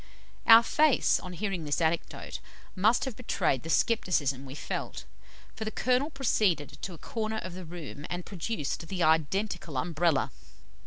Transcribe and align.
Our 0.47 0.63
face, 0.63 1.19
on 1.19 1.33
hearing 1.33 1.63
this 1.63 1.79
anecdote, 1.79 2.39
must 2.75 3.05
have 3.05 3.15
betrayed 3.15 3.61
the 3.61 3.69
scepticism 3.69 4.47
we 4.47 4.55
felt, 4.55 5.05
for 5.55 5.63
the 5.63 5.69
Colonel 5.69 6.09
proceeded 6.09 6.81
to 6.81 6.95
a 6.95 6.97
corner 6.97 7.37
of 7.37 7.53
the 7.53 7.65
room, 7.65 8.07
and 8.09 8.25
produced 8.25 8.87
the 8.87 9.03
identical 9.03 9.77
Umbrella. 9.77 10.31